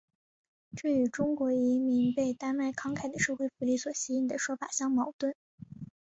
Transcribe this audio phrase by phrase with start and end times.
[0.75, 5.35] 这与中国移民被丹麦慷慨的社会福利所吸引的说法相矛盾。